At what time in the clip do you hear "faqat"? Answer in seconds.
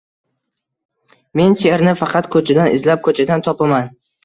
2.01-2.31